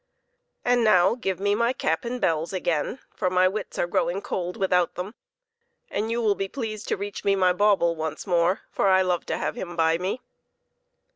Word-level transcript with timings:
And 0.65 0.83
now 0.83 1.13
give 1.13 1.39
me 1.39 1.53
my 1.53 1.73
cap 1.73 2.05
and 2.05 2.19
bells 2.19 2.53
again, 2.53 2.97
for 3.13 3.29
my 3.29 3.47
wits 3.47 3.77
are 3.77 3.85
growing 3.85 4.19
cold 4.19 4.57
without 4.57 4.95
them; 4.95 5.13
and 5.91 6.09
you 6.09 6.19
will 6.23 6.33
be 6.33 6.47
pleased 6.47 6.87
to 6.87 6.97
reach 6.97 7.23
me 7.23 7.35
my 7.35 7.53
bauble 7.53 7.95
once 7.95 8.25
more, 8.25 8.61
for 8.71 8.87
I 8.87 9.03
love 9.03 9.27
to 9.27 9.37
have 9.37 9.53
him 9.55 9.75
by 9.75 9.99
me. 9.99 10.19